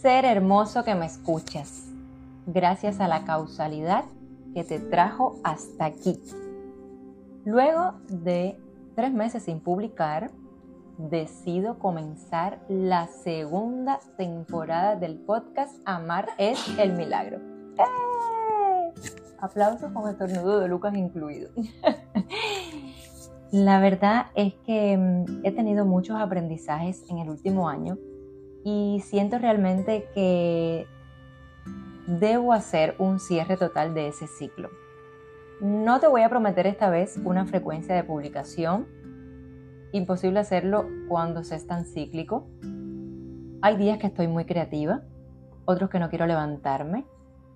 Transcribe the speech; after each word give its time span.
Ser 0.00 0.24
hermoso 0.24 0.84
que 0.84 0.94
me 0.94 1.06
escuchas, 1.06 1.88
gracias 2.46 3.00
a 3.00 3.08
la 3.08 3.24
causalidad 3.24 4.04
que 4.54 4.62
te 4.62 4.78
trajo 4.78 5.40
hasta 5.42 5.86
aquí. 5.86 6.22
Luego 7.44 7.94
de 8.08 8.56
tres 8.94 9.12
meses 9.12 9.42
sin 9.42 9.58
publicar, 9.58 10.30
decido 10.98 11.80
comenzar 11.80 12.60
la 12.68 13.08
segunda 13.08 13.98
temporada 14.16 14.94
del 14.94 15.16
podcast 15.16 15.74
Amar 15.84 16.28
es 16.38 16.64
el 16.78 16.92
Milagro. 16.92 17.38
¡Eh! 17.76 18.92
Aplausos 19.40 19.90
con 19.90 20.08
estornudo 20.08 20.60
de 20.60 20.68
Lucas 20.68 20.94
incluido. 20.94 21.50
la 23.50 23.80
verdad 23.80 24.26
es 24.36 24.54
que 24.64 24.96
mm, 24.96 25.44
he 25.44 25.50
tenido 25.50 25.84
muchos 25.84 26.20
aprendizajes 26.20 27.02
en 27.08 27.18
el 27.18 27.30
último 27.30 27.68
año 27.68 27.98
y 28.64 29.00
siento 29.04 29.38
realmente 29.38 30.08
que 30.14 30.86
debo 32.06 32.52
hacer 32.52 32.94
un 32.98 33.20
cierre 33.20 33.56
total 33.56 33.94
de 33.94 34.08
ese 34.08 34.26
ciclo. 34.26 34.70
No 35.60 36.00
te 36.00 36.06
voy 36.06 36.22
a 36.22 36.28
prometer 36.28 36.66
esta 36.66 36.88
vez 36.88 37.18
una 37.24 37.44
frecuencia 37.44 37.94
de 37.94 38.04
publicación. 38.04 38.86
Imposible 39.92 40.40
hacerlo 40.40 40.86
cuando 41.08 41.42
se 41.44 41.56
es 41.56 41.66
tan 41.66 41.84
cíclico. 41.84 42.46
Hay 43.60 43.76
días 43.76 43.98
que 43.98 44.06
estoy 44.06 44.28
muy 44.28 44.44
creativa, 44.44 45.02
otros 45.64 45.90
que 45.90 45.98
no 45.98 46.10
quiero 46.10 46.26
levantarme, 46.26 47.04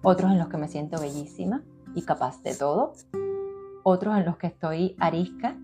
otros 0.02 0.32
en 0.32 0.38
los 0.38 0.48
que 0.48 0.58
me 0.58 0.68
siento 0.68 1.00
bellísima 1.00 1.62
y 1.94 2.02
capaz 2.02 2.42
de 2.42 2.54
todo, 2.56 2.94
otros 3.84 4.16
en 4.16 4.24
los 4.24 4.36
que 4.36 4.48
estoy 4.48 4.96
arisca 4.98 5.56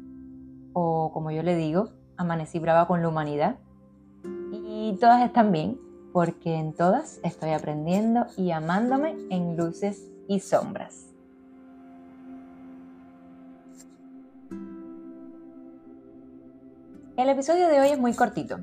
o 0.72 1.10
como 1.12 1.30
yo 1.30 1.42
le 1.42 1.56
digo, 1.56 1.90
amanecí 2.16 2.58
brava 2.58 2.86
con 2.86 3.02
la 3.02 3.08
humanidad. 3.08 3.56
Y 4.88 4.94
todas 4.94 5.22
están 5.22 5.52
bien, 5.52 5.78
porque 6.14 6.54
en 6.54 6.72
todas 6.72 7.20
estoy 7.22 7.50
aprendiendo 7.50 8.24
y 8.38 8.52
amándome 8.52 9.18
en 9.28 9.54
luces 9.54 10.08
y 10.28 10.40
sombras. 10.40 11.12
El 17.18 17.28
episodio 17.28 17.68
de 17.68 17.80
hoy 17.80 17.88
es 17.88 17.98
muy 17.98 18.14
cortito. 18.14 18.60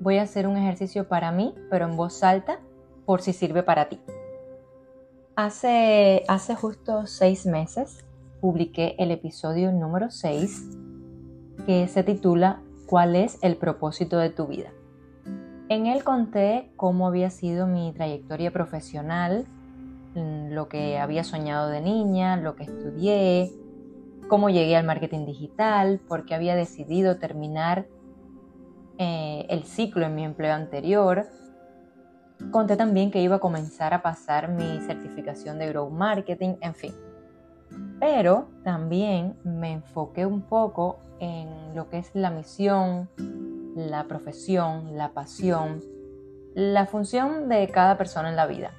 Voy 0.00 0.18
a 0.18 0.24
hacer 0.24 0.46
un 0.46 0.58
ejercicio 0.58 1.08
para 1.08 1.32
mí, 1.32 1.54
pero 1.70 1.86
en 1.86 1.96
voz 1.96 2.22
alta, 2.22 2.60
por 3.06 3.22
si 3.22 3.32
sirve 3.32 3.62
para 3.62 3.88
ti. 3.88 3.98
Hace, 5.36 6.24
hace 6.28 6.54
justo 6.54 7.06
seis 7.06 7.46
meses 7.46 8.04
publiqué 8.42 8.94
el 8.98 9.10
episodio 9.10 9.72
número 9.72 10.10
6, 10.10 10.66
que 11.64 11.88
se 11.88 12.02
titula 12.02 12.60
¿Cuál 12.84 13.16
es 13.16 13.38
el 13.40 13.56
propósito 13.56 14.18
de 14.18 14.28
tu 14.28 14.48
vida? 14.48 14.75
En 15.68 15.86
él 15.86 16.04
conté 16.04 16.70
cómo 16.76 17.08
había 17.08 17.30
sido 17.30 17.66
mi 17.66 17.92
trayectoria 17.92 18.52
profesional, 18.52 19.46
mm, 20.14 20.52
lo 20.52 20.68
que 20.68 20.98
había 20.98 21.24
soñado 21.24 21.68
de 21.68 21.80
niña, 21.80 22.36
lo 22.36 22.54
que 22.54 22.64
estudié, 22.64 23.50
cómo 24.28 24.48
llegué 24.48 24.76
al 24.76 24.86
marketing 24.86 25.26
digital, 25.26 26.00
por 26.06 26.24
qué 26.24 26.36
había 26.36 26.54
decidido 26.54 27.18
terminar 27.18 27.86
eh, 28.98 29.44
el 29.48 29.64
ciclo 29.64 30.06
en 30.06 30.14
mi 30.14 30.24
empleo 30.24 30.54
anterior. 30.54 31.26
Conté 32.52 32.76
también 32.76 33.10
que 33.10 33.20
iba 33.20 33.36
a 33.36 33.40
comenzar 33.40 33.92
a 33.92 34.02
pasar 34.02 34.48
mi 34.48 34.80
certificación 34.82 35.58
de 35.58 35.68
Grow 35.68 35.90
Marketing, 35.90 36.54
en 36.60 36.74
fin. 36.74 36.94
Pero 37.98 38.48
también 38.62 39.36
me 39.42 39.72
enfoqué 39.72 40.26
un 40.26 40.42
poco 40.42 41.00
en 41.18 41.74
lo 41.74 41.88
que 41.88 41.98
es 41.98 42.14
la 42.14 42.30
misión, 42.30 43.08
la 43.76 44.08
profesión, 44.08 44.96
la 44.96 45.12
pasión, 45.12 45.82
la 46.54 46.86
función 46.86 47.48
de 47.48 47.68
cada 47.68 47.98
persona 47.98 48.30
en 48.30 48.36
la 48.36 48.46
vida. 48.46 48.72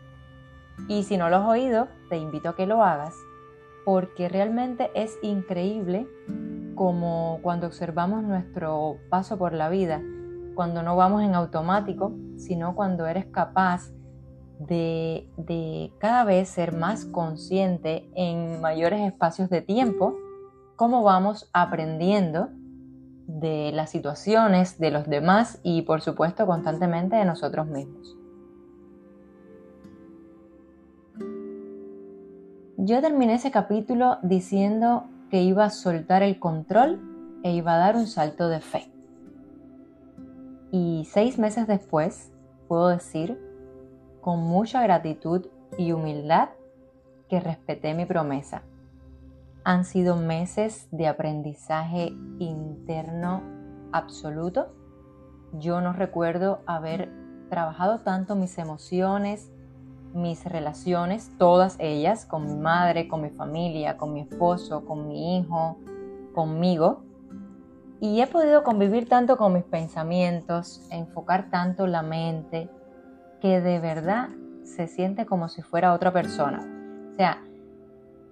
Y 0.88 1.04
si 1.04 1.18
no 1.18 1.30
lo 1.30 1.38
has 1.38 1.48
oído, 1.48 1.88
te 2.10 2.18
invito 2.18 2.50
a 2.50 2.56
que 2.56 2.66
lo 2.66 2.84
hagas, 2.84 3.16
porque 3.86 4.28
realmente 4.28 4.90
es 4.96 5.18
increíble 5.22 6.08
como 6.74 7.40
cuando 7.44 7.68
observamos 7.68 8.24
nuestro 8.24 8.98
paso 9.10 9.38
por 9.38 9.54
la 9.54 9.70
vida, 9.70 10.02
cuando 10.56 10.82
no 10.82 10.96
vamos 10.96 11.22
en 11.22 11.36
automático, 11.36 12.14
sino 12.38 12.76
cuando 12.76 13.06
eres 13.06 13.28
capaz 13.28 13.92
de, 14.60 15.30
de, 15.38 15.94
cada 16.00 16.24
vez 16.24 16.50
ser 16.50 16.74
más 16.74 17.06
consciente 17.06 18.10
en 18.16 18.60
mayores 18.62 19.02
espacios 19.02 19.50
de 19.52 19.62
tiempo, 19.62 20.16
cómo 20.76 21.04
vamos 21.04 21.50
aprendiendo 21.54 22.50
de 23.28 23.72
las 23.74 23.92
situaciones, 23.92 24.80
de 24.80 24.90
los 24.90 25.08
demás 25.08 25.60
y 25.62 25.84
por 25.84 26.02
supuesto 26.02 26.48
constantemente 26.48 27.18
de 27.18 27.26
nosotros 27.26 27.68
mismos. 27.68 28.16
Yo 32.78 33.02
terminé 33.02 33.36
ese 33.36 33.52
capítulo 33.52 34.18
diciendo 34.24 35.04
que 35.30 35.42
iba 35.42 35.66
a 35.66 35.70
soltar 35.70 36.24
el 36.24 36.40
control 36.40 37.02
e 37.44 37.52
iba 37.52 37.76
a 37.76 37.78
dar 37.78 37.98
un 37.98 38.08
salto 38.08 38.48
de 38.48 38.62
fe. 38.62 38.90
Y 40.72 41.06
seis 41.12 41.38
meses 41.38 41.68
después 41.68 42.32
puedo 42.68 42.88
decir 42.88 43.38
con 44.22 44.40
mucha 44.40 44.82
gratitud 44.82 45.48
y 45.78 45.92
humildad 45.92 46.50
que 47.28 47.42
respeté 47.42 47.94
mi 47.94 48.06
promesa 48.06 48.64
han 49.68 49.84
sido 49.84 50.16
meses 50.16 50.88
de 50.92 51.08
aprendizaje 51.08 52.14
interno 52.40 53.44
absoluto. 53.92 54.68
Yo 55.60 55.82
no 55.82 55.92
recuerdo 55.92 56.62
haber 56.66 57.12
trabajado 57.50 58.00
tanto 58.00 58.38
mis 58.38 58.58
emociones, 58.60 59.52
mis 60.14 60.46
relaciones, 60.46 61.34
todas 61.38 61.76
ellas, 61.80 62.26
con 62.26 62.46
mi 62.46 62.56
madre, 62.56 63.10
con 63.10 63.22
mi 63.22 63.30
familia, 63.30 63.98
con 63.98 64.14
mi 64.14 64.22
esposo, 64.22 64.86
con 64.86 65.06
mi 65.06 65.38
hijo, 65.38 65.78
conmigo. 66.34 67.04
Y 68.00 68.22
he 68.22 68.28
podido 68.28 68.64
convivir 68.64 69.10
tanto 69.10 69.36
con 69.36 69.52
mis 69.52 69.66
pensamientos, 69.66 70.88
enfocar 70.92 71.50
tanto 71.50 71.88
la 71.88 72.04
mente, 72.04 72.70
que 73.42 73.60
de 73.60 73.82
verdad 73.82 74.30
se 74.64 74.88
siente 74.88 75.26
como 75.26 75.50
si 75.50 75.62
fuera 75.62 75.92
otra 75.92 76.14
persona. 76.14 76.60
O 77.12 77.18
sea, 77.18 77.42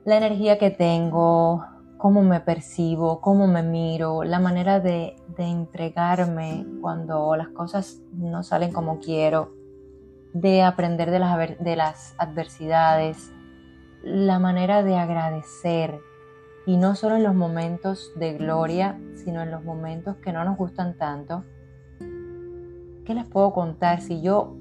la 0.06 0.18
energía 0.18 0.60
que 0.60 0.70
tengo, 0.70 1.66
cómo 1.98 2.22
me 2.22 2.40
percibo, 2.40 3.22
cómo 3.22 3.48
me 3.48 3.64
miro, 3.64 4.24
la 4.24 4.40
manera 4.40 4.80
de, 4.80 5.16
entregarme 5.38 6.66
cuando 6.80 7.36
las 7.36 7.50
cosas 7.50 8.02
no 8.14 8.44
salen 8.44 8.72
como 8.72 9.00
quiero, 9.00 9.54
de 10.34 10.62
aprender 10.62 11.10
de 11.10 11.20
las, 11.20 11.58
de 11.60 11.76
las 11.76 12.14
adversidades, 12.20 13.34
la 14.04 14.38
manera 14.38 14.84
de 14.84 14.96
agradecer, 14.96 16.00
y 16.68 16.78
no 16.78 16.96
solo 16.96 17.16
en 17.16 17.24
los 17.24 17.34
momentos 17.34 18.12
de 18.16 18.34
gloria, 18.34 19.00
sino 19.16 19.42
en 19.42 19.50
los 19.50 19.64
momentos 19.64 20.18
que 20.18 20.32
no 20.32 20.44
nos 20.44 20.58
gustan 20.58 20.98
tanto. 20.98 21.44
¿Qué 23.06 23.14
les 23.14 23.26
puedo 23.26 23.54
contar 23.54 24.02
si 24.02 24.22
yo 24.22 24.56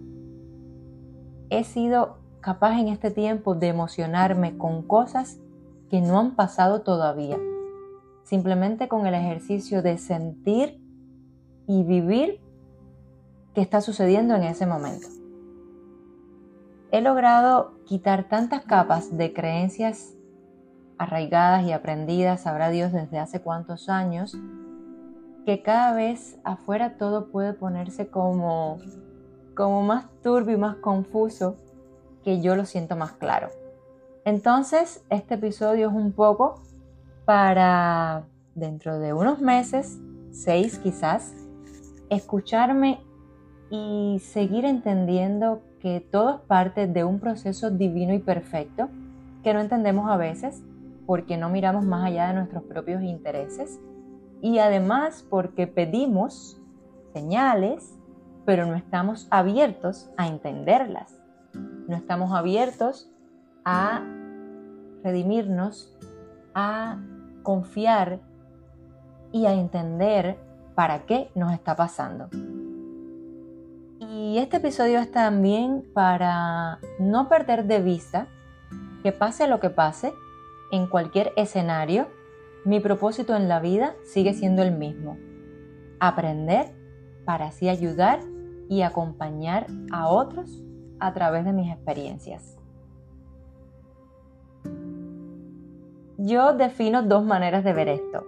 he 1.51 1.65
sido 1.65 2.24
capaz 2.45 2.79
en 2.79 2.89
este 2.89 3.11
tiempo 3.11 3.55
de 3.55 3.69
emocionarme 3.69 4.59
con 4.59 4.83
cosas 4.83 5.39
que 5.89 6.03
no 6.03 6.19
han 6.19 6.37
pasado 6.37 6.83
todavía. 6.83 7.39
Simplemente 8.25 8.87
con 8.87 9.07
el 9.07 9.15
ejercicio 9.15 9.81
de 9.81 9.97
sentir 9.97 10.79
y 11.67 11.85
vivir 11.85 12.43
qué 13.55 13.63
está 13.63 13.81
sucediendo 13.81 14.35
en 14.35 14.43
ese 14.43 14.67
momento. 14.67 15.09
He 16.93 17.01
logrado 17.01 17.73
quitar 17.87 18.29
tantas 18.29 18.61
capas 18.67 19.17
de 19.17 19.33
creencias 19.33 20.15
arraigadas 20.99 21.65
y 21.65 21.73
aprendidas, 21.73 22.43
sabrá 22.43 22.69
Dios 22.69 22.93
desde 22.93 23.21
hace 23.21 23.41
cuántos 23.41 23.89
años, 23.89 24.37
que 25.47 25.63
cada 25.63 25.95
vez 25.95 26.39
afuera 26.45 26.99
todo 26.99 27.31
puede 27.31 27.55
ponerse 27.55 28.09
como, 28.09 28.77
como 29.55 29.83
más 29.83 30.11
turbio 30.23 30.57
y 30.57 30.61
más 30.61 30.77
confuso 30.77 31.57
que 32.25 32.41
yo 32.41 32.57
lo 32.57 32.65
siento 32.65 32.97
más 32.97 33.13
claro. 33.13 33.51
Entonces, 34.25 35.05
este 35.11 35.35
episodio 35.35 35.89
es 35.89 35.95
un 35.95 36.13
poco 36.13 36.63
para 37.25 38.25
dentro 38.55 38.99
de 38.99 39.13
unos 39.13 39.41
meses, 39.41 39.99
seis 40.31 40.79
quizás, 40.79 41.35
escucharme 42.09 43.01
y 43.71 44.21
seguir 44.21 44.65
entendiendo 44.65 45.63
que 45.81 46.01
todo 46.01 46.37
es 46.37 46.41
parte 46.41 46.87
de 46.87 47.05
un 47.05 47.21
proceso 47.21 47.71
divino 47.71 48.15
y 48.15 48.19
perfecto 48.19 48.89
que 49.43 49.53
no 49.53 49.61
entendemos 49.61 50.11
a 50.11 50.17
veces 50.17 50.63
porque 51.07 51.37
no 51.37 51.51
miramos 51.51 51.85
más 51.85 52.07
allá 52.07 52.29
de 52.29 52.35
nuestros 52.35 52.63
propios 52.65 53.03
intereses 53.03 53.79
y 54.41 54.59
además 54.59 55.27
porque 55.29 55.67
pedimos 55.67 56.61
señales, 57.13 57.99
pero 58.47 58.67
no 58.67 58.75
estamos 58.75 59.27
abiertos 59.31 60.11
a 60.17 60.29
entenderlas 60.29 61.24
no 61.87 61.97
estamos 61.97 62.33
abiertos 62.33 63.11
a 63.65 64.03
redimirnos, 65.03 65.97
a 66.55 66.99
confiar 67.43 68.21
y 69.33 69.47
a 69.47 69.53
entender 69.53 70.39
para 70.75 71.07
qué 71.07 71.31
nos 71.35 71.53
está 71.53 71.77
pasando. 71.77 72.29
Y 74.01 74.39
este 74.39 74.59
episodio 74.59 74.99
es 74.99 75.11
también 75.11 75.85
para 75.93 76.79
no 76.99 77.29
perder 77.29 77.65
de 77.67 77.81
vista 77.81 78.29
que 79.03 79.13
pase 79.13 79.47
lo 79.47 79.61
que 79.61 79.71
pase, 79.71 80.13
en 80.73 80.87
cualquier 80.87 81.33
escenario, 81.37 82.09
mi 82.65 82.81
propósito 82.81 83.37
en 83.37 83.49
la 83.49 83.61
vida 83.61 83.95
sigue 84.05 84.33
siendo 84.33 84.63
el 84.63 84.73
mismo. 84.73 85.19
Aprender 86.01 86.75
para 87.25 87.49
así 87.49 87.69
ayudar 87.69 88.21
y 88.69 88.83
acompañar 88.83 89.67
a 89.93 90.09
otros 90.09 90.65
a 91.05 91.13
través 91.13 91.45
de 91.45 91.53
mis 91.53 91.71
experiencias. 91.71 92.59
Yo 96.17 96.55
defino 96.55 97.03
dos 97.03 97.25
maneras 97.25 97.63
de 97.65 97.73
ver 97.75 97.89
esto. 97.89 98.25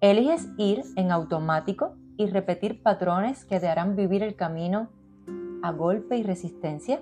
Eliges 0.00 0.48
ir 0.58 0.82
en 0.96 1.10
automático 1.10 1.96
y 2.16 2.26
repetir 2.26 2.82
patrones 2.82 3.44
que 3.44 3.58
te 3.58 3.68
harán 3.68 3.96
vivir 3.96 4.22
el 4.22 4.36
camino 4.36 4.90
a 5.62 5.72
golpe 5.72 6.16
y 6.16 6.22
resistencia? 6.22 7.00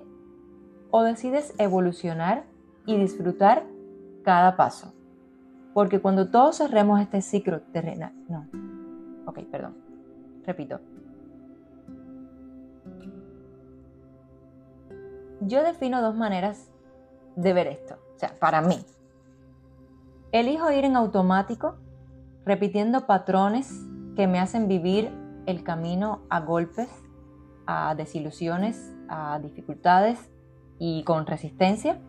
¿O 0.89 1.03
decides 1.03 1.53
evolucionar 1.59 2.45
y 2.85 2.97
disfrutar 2.97 3.63
cada 4.23 4.57
paso? 4.57 4.93
Porque 5.73 5.99
cuando 5.99 6.29
todos 6.29 6.57
cerremos 6.57 6.99
este 6.99 7.21
ciclo 7.21 7.61
terrenal, 7.71 8.13
no, 8.27 8.47
ok, 9.25 9.39
perdón, 9.51 9.75
repito. 10.45 10.79
Yo 15.41 15.63
defino 15.63 16.03
dos 16.03 16.15
maneras 16.15 16.69
de 17.35 17.53
ver 17.53 17.65
esto, 17.65 17.95
o 18.15 18.19
sea, 18.19 18.35
para 18.39 18.61
mí. 18.61 18.77
Elijo 20.31 20.71
ir 20.71 20.85
en 20.85 20.95
automático, 20.95 21.77
repitiendo 22.45 23.07
patrones 23.07 23.73
que 24.15 24.27
me 24.27 24.39
hacen 24.39 24.67
vivir 24.67 25.11
el 25.47 25.63
camino 25.63 26.21
a 26.29 26.41
golpes, 26.41 26.89
a 27.65 27.95
desilusiones, 27.95 28.93
a 29.09 29.39
dificultades 29.39 30.19
y 30.77 31.03
con 31.03 31.25
resistencia, 31.25 31.99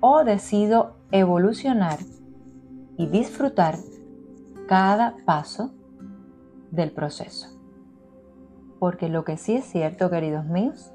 o 0.00 0.24
decido 0.24 0.96
evolucionar 1.12 1.98
y 2.96 3.06
disfrutar 3.06 3.76
cada 4.66 5.14
paso 5.26 5.72
del 6.70 6.90
proceso. 6.90 7.48
Porque 8.78 9.10
lo 9.10 9.24
que 9.24 9.36
sí 9.36 9.56
es 9.56 9.66
cierto, 9.66 10.08
queridos 10.08 10.46
míos, 10.46 10.90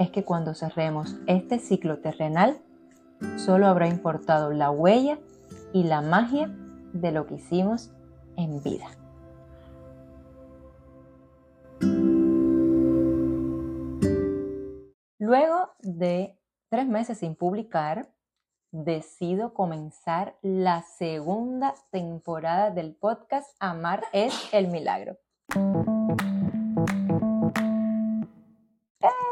es 0.00 0.10
que 0.10 0.24
cuando 0.24 0.54
cerremos 0.54 1.14
este 1.26 1.58
ciclo 1.58 1.98
terrenal, 1.98 2.58
solo 3.36 3.66
habrá 3.66 3.86
importado 3.86 4.50
la 4.50 4.70
huella 4.70 5.18
y 5.74 5.84
la 5.84 6.00
magia 6.00 6.50
de 6.94 7.12
lo 7.12 7.26
que 7.26 7.34
hicimos 7.34 7.92
en 8.38 8.62
vida. 8.62 8.86
Luego 15.18 15.68
de 15.80 16.34
tres 16.70 16.88
meses 16.88 17.18
sin 17.18 17.36
publicar, 17.36 18.08
decido 18.72 19.52
comenzar 19.52 20.38
la 20.40 20.80
segunda 20.80 21.74
temporada 21.90 22.70
del 22.70 22.94
podcast 22.94 23.54
Amar 23.60 24.04
es 24.14 24.48
el 24.54 24.68
Milagro. 24.68 25.18
¡Eh! 29.02 29.29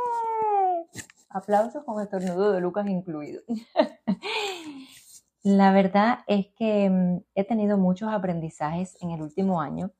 Aplausos 1.39 1.85
con 1.85 2.03
estornudo 2.03 2.53
de 2.53 2.61
Lucas 2.61 2.87
incluido. 2.89 3.43
La 5.43 5.73
verdad 5.73 6.19
es 6.27 6.49
que 6.57 6.91
mm, 6.91 7.23
he 7.35 7.45
tenido 7.45 7.79
muchos 7.79 8.13
aprendizajes 8.13 8.97
en 9.01 9.13
el 9.13 9.23
último 9.23 9.61
año 9.61 9.93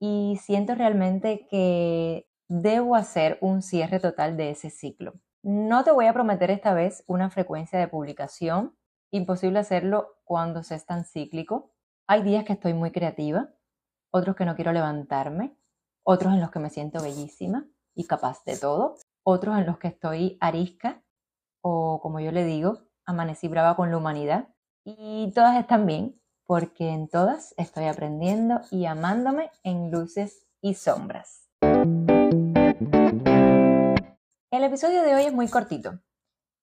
y 0.00 0.38
siento 0.42 0.74
realmente 0.74 1.46
que 1.48 2.26
debo 2.48 2.96
hacer 2.96 3.38
un 3.40 3.62
cierre 3.62 4.00
total 4.00 4.36
de 4.36 4.50
ese 4.50 4.70
ciclo. 4.70 5.14
No 5.42 5.84
te 5.84 5.92
voy 5.92 6.06
a 6.06 6.12
prometer 6.12 6.50
esta 6.50 6.74
vez 6.74 7.04
una 7.06 7.30
frecuencia 7.30 7.78
de 7.78 7.88
publicación. 7.88 8.76
Imposible 9.12 9.60
hacerlo 9.60 10.16
cuando 10.24 10.62
se 10.62 10.74
es 10.74 10.84
tan 10.84 11.04
cíclico. 11.04 11.72
Hay 12.08 12.22
días 12.22 12.44
que 12.44 12.54
estoy 12.54 12.74
muy 12.74 12.90
creativa, 12.90 13.50
otros 14.10 14.34
que 14.34 14.44
no 14.44 14.56
quiero 14.56 14.72
levantarme, 14.72 15.56
otros 16.02 16.32
en 16.34 16.40
los 16.40 16.50
que 16.50 16.58
me 16.58 16.70
siento 16.70 17.00
bellísima 17.00 17.66
y 17.94 18.04
capaz 18.04 18.44
de 18.44 18.56
todo, 18.56 18.96
otros 19.24 19.58
en 19.58 19.66
los 19.66 19.78
que 19.78 19.88
estoy 19.88 20.36
arisca 20.40 21.02
o 21.62 22.00
como 22.00 22.20
yo 22.20 22.32
le 22.32 22.44
digo, 22.44 22.80
amanecí 23.06 23.48
brava 23.48 23.76
con 23.76 23.90
la 23.90 23.96
humanidad. 23.96 24.48
Y 24.84 25.30
todas 25.34 25.56
están 25.58 25.86
bien, 25.86 26.20
porque 26.44 26.90
en 26.90 27.08
todas 27.08 27.54
estoy 27.56 27.84
aprendiendo 27.84 28.60
y 28.70 28.86
amándome 28.86 29.50
en 29.62 29.90
luces 29.90 30.46
y 30.60 30.74
sombras. 30.74 31.48
El 34.50 34.64
episodio 34.64 35.02
de 35.02 35.14
hoy 35.14 35.22
es 35.22 35.32
muy 35.32 35.48
cortito. 35.48 36.00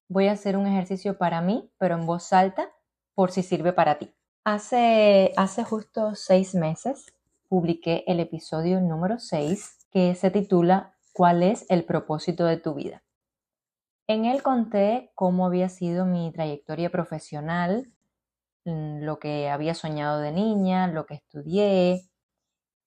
Voy 0.09 0.27
a 0.27 0.33
hacer 0.33 0.57
un 0.57 0.67
ejercicio 0.67 1.17
para 1.17 1.41
mí, 1.41 1.71
pero 1.77 1.95
en 1.95 2.05
voz 2.05 2.33
alta, 2.33 2.69
por 3.15 3.31
si 3.31 3.41
sirve 3.41 3.73
para 3.73 3.97
ti. 3.97 4.13
Hace, 4.43 5.33
hace 5.37 5.63
justo 5.63 6.15
seis 6.15 6.55
meses 6.55 7.13
publiqué 7.47 8.03
el 8.07 8.19
episodio 8.19 8.79
número 8.79 9.19
6 9.19 9.87
que 9.91 10.15
se 10.15 10.29
titula 10.29 10.95
¿Cuál 11.13 11.43
es 11.43 11.65
el 11.69 11.85
propósito 11.85 12.45
de 12.45 12.57
tu 12.57 12.73
vida? 12.73 13.03
En 14.07 14.25
él 14.25 14.41
conté 14.41 15.11
cómo 15.13 15.45
había 15.45 15.69
sido 15.69 16.05
mi 16.05 16.31
trayectoria 16.31 16.89
profesional, 16.89 17.91
mm, 18.65 19.03
lo 19.03 19.19
que 19.19 19.49
había 19.49 19.75
soñado 19.75 20.19
de 20.19 20.31
niña, 20.31 20.87
lo 20.87 21.05
que 21.05 21.15
estudié, 21.15 22.09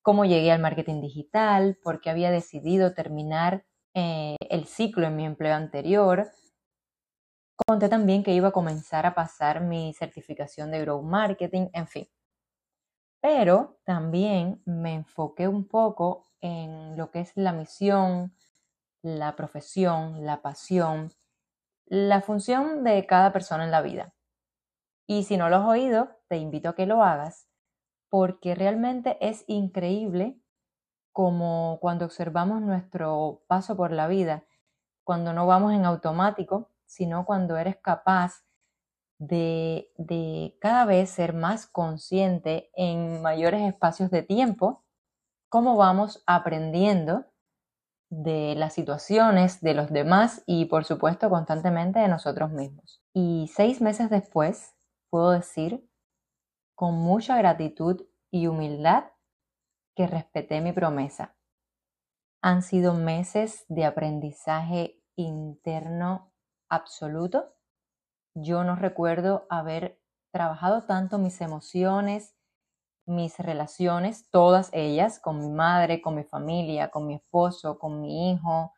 cómo 0.02 0.24
llegué 0.24 0.52
al 0.52 0.60
marketing 0.60 1.00
digital, 1.00 1.78
por 1.82 2.00
qué 2.00 2.10
había 2.10 2.30
decidido 2.30 2.94
terminar 2.94 3.64
eh, 3.94 4.36
el 4.50 4.66
ciclo 4.66 5.06
en 5.06 5.16
mi 5.16 5.26
empleo 5.26 5.54
anterior. 5.54 6.30
Conté 7.66 7.88
también 7.88 8.22
que 8.22 8.34
iba 8.34 8.48
a 8.48 8.52
comenzar 8.52 9.06
a 9.06 9.14
pasar 9.14 9.62
mi 9.62 9.94
certificación 9.94 10.70
de 10.70 10.80
Grow 10.80 11.02
Marketing, 11.02 11.68
en 11.72 11.86
fin. 11.86 12.08
Pero 13.22 13.78
también 13.84 14.60
me 14.66 14.94
enfoqué 14.94 15.46
un 15.46 15.68
poco 15.68 16.28
en 16.40 16.96
lo 16.96 17.12
que 17.12 17.20
es 17.20 17.32
la 17.36 17.52
misión, 17.52 18.34
la 19.00 19.36
profesión, 19.36 20.26
la 20.26 20.42
pasión, 20.42 21.12
la 21.86 22.20
función 22.20 22.82
de 22.82 23.06
cada 23.06 23.32
persona 23.32 23.64
en 23.64 23.70
la 23.70 23.80
vida. 23.80 24.12
Y 25.06 25.22
si 25.22 25.36
no 25.36 25.48
lo 25.48 25.56
has 25.56 25.68
oído, 25.68 26.18
te 26.28 26.36
invito 26.36 26.70
a 26.70 26.74
que 26.74 26.86
lo 26.86 27.04
hagas, 27.04 27.48
porque 28.08 28.56
realmente 28.56 29.16
es 29.20 29.44
increíble 29.46 30.40
como 31.12 31.78
cuando 31.80 32.06
observamos 32.06 32.60
nuestro 32.60 33.44
paso 33.46 33.76
por 33.76 33.92
la 33.92 34.08
vida, 34.08 34.44
cuando 35.04 35.32
no 35.32 35.46
vamos 35.46 35.74
en 35.74 35.84
automático, 35.84 36.70
sino 36.86 37.24
cuando 37.24 37.56
eres 37.56 37.76
capaz 37.76 38.44
de, 39.22 39.92
de 39.96 40.56
cada 40.60 40.84
vez 40.84 41.10
ser 41.10 41.32
más 41.32 41.66
consciente 41.66 42.70
en 42.74 43.22
mayores 43.22 43.62
espacios 43.62 44.10
de 44.10 44.22
tiempo, 44.22 44.84
cómo 45.48 45.76
vamos 45.76 46.24
aprendiendo 46.26 47.26
de 48.10 48.54
las 48.56 48.74
situaciones, 48.74 49.60
de 49.60 49.74
los 49.74 49.90
demás 49.90 50.42
y 50.44 50.66
por 50.66 50.84
supuesto 50.84 51.30
constantemente 51.30 52.00
de 52.00 52.08
nosotros 52.08 52.50
mismos. 52.50 53.00
Y 53.14 53.48
seis 53.54 53.80
meses 53.80 54.10
después, 54.10 54.74
puedo 55.08 55.30
decir 55.30 55.88
con 56.74 56.94
mucha 56.94 57.36
gratitud 57.36 58.04
y 58.30 58.48
humildad 58.48 59.04
que 59.94 60.06
respeté 60.08 60.60
mi 60.60 60.72
promesa. 60.72 61.36
Han 62.42 62.62
sido 62.62 62.94
meses 62.94 63.64
de 63.68 63.84
aprendizaje 63.84 65.00
interno 65.14 66.32
absoluto. 66.68 67.54
Yo 68.34 68.64
no 68.64 68.76
recuerdo 68.76 69.46
haber 69.50 69.98
trabajado 70.32 70.82
tanto 70.82 71.18
mis 71.18 71.40
emociones, 71.40 72.34
mis 73.06 73.38
relaciones, 73.38 74.30
todas 74.30 74.70
ellas, 74.72 75.18
con 75.18 75.38
mi 75.40 75.50
madre, 75.50 76.00
con 76.00 76.14
mi 76.14 76.24
familia, 76.24 76.90
con 76.90 77.06
mi 77.06 77.14
esposo, 77.16 77.78
con 77.78 78.00
mi 78.00 78.30
hijo, 78.32 78.72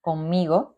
conmigo. 0.00 0.76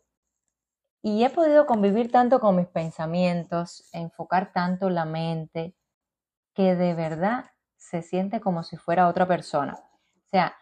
Y 1.03 1.25
he 1.25 1.31
podido 1.31 1.67
convivir 1.67 2.13
tanto 2.13 2.41
con 2.41 2.57
mis 2.57 2.69
pensamientos, 2.69 3.89
enfocar 3.93 4.53
tanto 4.53 4.91
la 4.91 5.05
mente, 5.07 5.75
que 6.55 6.77
de 6.77 6.95
verdad 6.95 7.47
se 7.77 8.03
siente 8.03 8.41
como 8.41 8.63
si 8.63 8.77
fuera 8.77 9.09
otra 9.09 9.27
persona. 9.27 9.75
O 9.75 10.29
sea, 10.31 10.55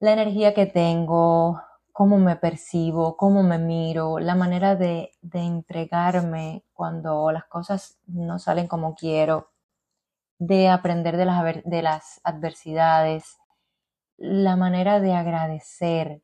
la 0.00 0.12
energía 0.12 0.54
que 0.54 0.66
tengo, 0.66 1.60
cómo 1.96 2.18
me 2.18 2.36
percibo, 2.36 3.16
cómo 3.16 3.42
me 3.42 3.56
miro, 3.56 4.18
la 4.18 4.34
manera 4.34 4.76
de, 4.76 5.12
de 5.22 5.38
entregarme 5.38 6.62
cuando 6.74 7.32
las 7.32 7.46
cosas 7.46 7.98
no 8.06 8.38
salen 8.38 8.68
como 8.68 8.94
quiero, 8.94 9.48
de 10.38 10.68
aprender 10.68 11.16
de 11.16 11.24
las, 11.24 11.64
de 11.64 11.80
las 11.80 12.20
adversidades, 12.22 13.38
la 14.18 14.56
manera 14.56 15.00
de 15.00 15.14
agradecer, 15.14 16.22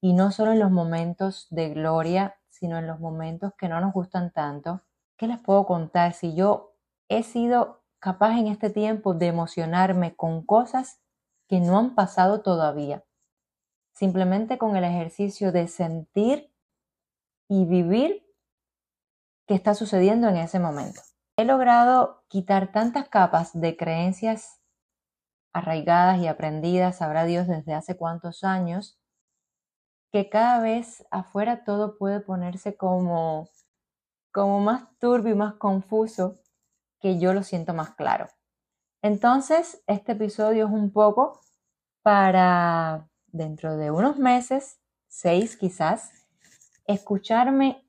y 0.00 0.12
no 0.12 0.30
solo 0.30 0.52
en 0.52 0.60
los 0.60 0.70
momentos 0.70 1.48
de 1.50 1.70
gloria, 1.70 2.36
sino 2.48 2.78
en 2.78 2.86
los 2.86 3.00
momentos 3.00 3.54
que 3.58 3.68
no 3.68 3.80
nos 3.80 3.92
gustan 3.92 4.30
tanto. 4.30 4.82
¿Qué 5.16 5.26
les 5.26 5.40
puedo 5.40 5.66
contar? 5.66 6.12
Si 6.12 6.36
yo 6.36 6.76
he 7.08 7.24
sido 7.24 7.82
capaz 7.98 8.38
en 8.38 8.46
este 8.46 8.70
tiempo 8.70 9.14
de 9.14 9.26
emocionarme 9.26 10.14
con 10.14 10.46
cosas 10.46 11.00
que 11.48 11.58
no 11.58 11.76
han 11.76 11.96
pasado 11.96 12.40
todavía. 12.42 13.02
Simplemente 13.92 14.58
con 14.58 14.76
el 14.76 14.84
ejercicio 14.84 15.52
de 15.52 15.68
sentir 15.68 16.52
y 17.48 17.64
vivir 17.64 18.26
qué 19.46 19.54
está 19.54 19.74
sucediendo 19.74 20.28
en 20.28 20.36
ese 20.36 20.58
momento. 20.58 21.00
He 21.36 21.44
logrado 21.44 22.24
quitar 22.28 22.72
tantas 22.72 23.08
capas 23.08 23.58
de 23.58 23.76
creencias 23.76 24.60
arraigadas 25.52 26.18
y 26.20 26.28
aprendidas, 26.28 26.98
sabrá 26.98 27.24
Dios 27.24 27.46
desde 27.46 27.74
hace 27.74 27.96
cuántos 27.96 28.42
años, 28.44 28.98
que 30.12 30.28
cada 30.28 30.60
vez 30.60 31.06
afuera 31.10 31.64
todo 31.64 31.98
puede 31.98 32.20
ponerse 32.20 32.76
como, 32.76 33.48
como 34.32 34.60
más 34.60 34.84
turbio 34.98 35.32
y 35.32 35.36
más 35.36 35.54
confuso, 35.54 36.38
que 37.00 37.18
yo 37.18 37.32
lo 37.34 37.42
siento 37.42 37.74
más 37.74 37.94
claro. 37.94 38.28
Entonces, 39.02 39.82
este 39.86 40.12
episodio 40.12 40.66
es 40.66 40.72
un 40.72 40.92
poco 40.92 41.40
para 42.02 43.08
dentro 43.32 43.76
de 43.76 43.90
unos 43.90 44.18
meses, 44.18 44.80
seis 45.08 45.56
quizás, 45.56 46.12
escucharme 46.86 47.84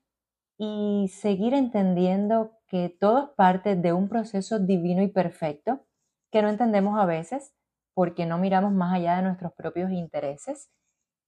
y 0.57 1.11
seguir 1.13 1.53
entendiendo 1.53 2.57
que 2.67 2.89
todo 2.89 3.25
es 3.25 3.29
parte 3.35 3.75
de 3.75 3.93
un 3.93 4.09
proceso 4.09 4.59
divino 4.59 5.03
y 5.03 5.07
perfecto 5.07 5.85
que 6.31 6.41
no 6.41 6.49
entendemos 6.49 6.99
a 6.99 7.05
veces 7.05 7.53
porque 7.93 8.25
no 8.25 8.37
miramos 8.37 8.71
más 8.71 8.95
allá 8.95 9.17
de 9.17 9.23
nuestros 9.23 9.53
propios 9.53 9.91
intereses 9.91 10.71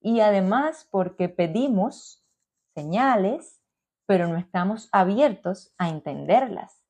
y 0.00 0.20
además 0.20 0.88
porque 0.90 1.28
pedimos 1.28 2.24
señales, 2.74 3.60
pero 4.06 4.28
no 4.28 4.36
estamos 4.36 4.88
abiertos 4.92 5.74
a 5.78 5.88
entenderlas. 5.88 6.82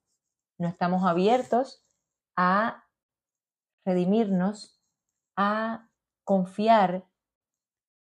No 0.58 0.68
estamos 0.68 1.04
abiertos 1.04 1.84
a 2.36 2.84
redimirnos, 3.84 4.82
a 5.36 5.88
confiar 6.24 7.06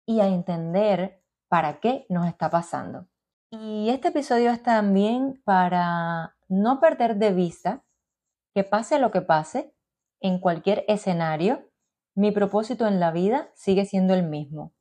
y 0.08 0.20
a 0.20 0.26
entender 0.26 1.22
para 1.48 1.80
qué 1.80 2.06
nos 2.08 2.26
está 2.26 2.48
pasando. 2.48 3.06
Y 3.50 3.90
este 3.90 4.08
episodio 4.08 4.50
es 4.50 4.62
también 4.62 5.42
para 5.44 6.34
no 6.48 6.80
perder 6.80 7.16
de 7.16 7.32
vista 7.32 7.84
que 8.54 8.64
pase 8.64 8.98
lo 8.98 9.10
que 9.10 9.20
pase, 9.20 9.74
en 10.20 10.40
cualquier 10.40 10.86
escenario, 10.88 11.70
mi 12.14 12.32
propósito 12.32 12.86
en 12.86 13.00
la 13.00 13.10
vida 13.10 13.50
sigue 13.54 13.84
siendo 13.84 14.14
el 14.14 14.22
mismo. 14.22 14.72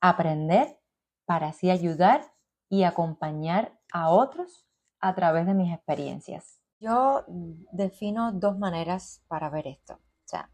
Aprender 0.00 0.80
para 1.24 1.48
así 1.48 1.70
ayudar 1.70 2.34
y 2.68 2.82
acompañar 2.82 3.78
a 3.92 4.10
otros 4.10 4.66
a 4.98 5.14
través 5.14 5.46
de 5.46 5.54
mis 5.54 5.72
experiencias. 5.72 6.60
Yo 6.80 7.24
defino 7.70 8.32
dos 8.32 8.58
maneras 8.58 9.22
para 9.28 9.50
ver 9.50 9.68
esto. 9.68 9.94
O 9.94 10.26
sea, 10.26 10.50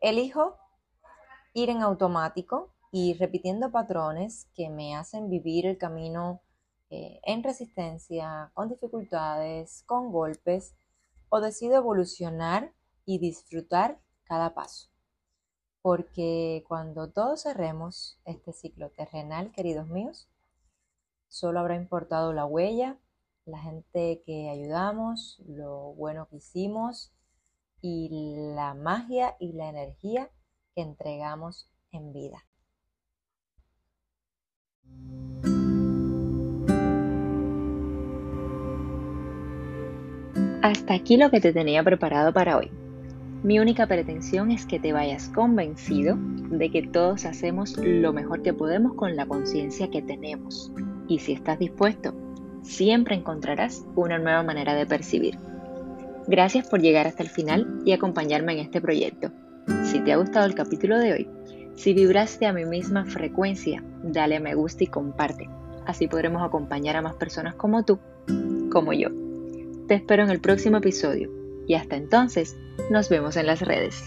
elijo 0.00 0.56
ir 1.52 1.68
en 1.68 1.82
automático 1.82 2.71
y 2.92 3.14
repitiendo 3.14 3.72
patrones 3.72 4.48
que 4.54 4.68
me 4.68 4.94
hacen 4.94 5.30
vivir 5.30 5.66
el 5.66 5.78
camino 5.78 6.42
eh, 6.90 7.20
en 7.24 7.42
resistencia, 7.42 8.50
con 8.52 8.68
dificultades, 8.68 9.82
con 9.86 10.12
golpes, 10.12 10.76
o 11.30 11.40
decido 11.40 11.76
evolucionar 11.76 12.74
y 13.06 13.18
disfrutar 13.18 13.98
cada 14.24 14.52
paso. 14.52 14.90
Porque 15.80 16.64
cuando 16.68 17.10
todos 17.10 17.44
cerremos 17.44 18.20
este 18.26 18.52
ciclo 18.52 18.90
terrenal, 18.90 19.52
queridos 19.52 19.88
míos, 19.88 20.28
solo 21.28 21.60
habrá 21.60 21.76
importado 21.76 22.34
la 22.34 22.44
huella, 22.44 22.98
la 23.46 23.58
gente 23.58 24.22
que 24.26 24.50
ayudamos, 24.50 25.40
lo 25.46 25.94
bueno 25.94 26.28
que 26.28 26.36
hicimos 26.36 27.10
y 27.80 28.10
la 28.54 28.74
magia 28.74 29.34
y 29.40 29.54
la 29.54 29.70
energía 29.70 30.30
que 30.74 30.82
entregamos 30.82 31.70
en 31.90 32.12
vida. 32.12 32.44
Hasta 40.62 40.94
aquí 40.94 41.16
lo 41.16 41.28
que 41.28 41.40
te 41.40 41.52
tenía 41.52 41.82
preparado 41.82 42.32
para 42.32 42.56
hoy. 42.56 42.70
Mi 43.42 43.58
única 43.58 43.88
pretensión 43.88 44.52
es 44.52 44.64
que 44.64 44.78
te 44.78 44.92
vayas 44.92 45.28
convencido 45.28 46.16
de 46.16 46.70
que 46.70 46.86
todos 46.86 47.24
hacemos 47.24 47.76
lo 47.78 48.12
mejor 48.12 48.42
que 48.42 48.54
podemos 48.54 48.94
con 48.94 49.16
la 49.16 49.26
conciencia 49.26 49.90
que 49.90 50.02
tenemos. 50.02 50.70
Y 51.08 51.18
si 51.18 51.32
estás 51.32 51.58
dispuesto, 51.58 52.14
siempre 52.62 53.16
encontrarás 53.16 53.84
una 53.96 54.20
nueva 54.20 54.44
manera 54.44 54.74
de 54.74 54.86
percibir. 54.86 55.36
Gracias 56.28 56.68
por 56.68 56.80
llegar 56.80 57.08
hasta 57.08 57.24
el 57.24 57.28
final 57.28 57.80
y 57.84 57.90
acompañarme 57.90 58.52
en 58.52 58.60
este 58.60 58.80
proyecto. 58.80 59.32
Si 59.82 59.98
te 59.98 60.12
ha 60.12 60.16
gustado 60.18 60.46
el 60.46 60.54
capítulo 60.54 60.96
de 61.00 61.12
hoy, 61.12 61.28
si 61.74 61.94
vibraste 61.94 62.46
a 62.46 62.52
mi 62.52 62.64
misma 62.64 63.04
frecuencia, 63.04 63.82
dale 64.02 64.40
me 64.40 64.54
gusta 64.54 64.84
y 64.84 64.88
comparte. 64.88 65.48
Así 65.86 66.06
podremos 66.06 66.42
acompañar 66.42 66.96
a 66.96 67.02
más 67.02 67.14
personas 67.14 67.54
como 67.54 67.84
tú, 67.84 67.98
como 68.70 68.92
yo. 68.92 69.08
Te 69.88 69.94
espero 69.94 70.22
en 70.22 70.30
el 70.30 70.40
próximo 70.40 70.78
episodio 70.78 71.30
y 71.66 71.74
hasta 71.74 71.96
entonces 71.96 72.56
nos 72.90 73.08
vemos 73.08 73.36
en 73.36 73.46
las 73.46 73.60
redes. 73.60 74.02